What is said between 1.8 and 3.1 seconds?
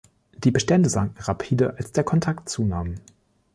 der Kontakt zunahm.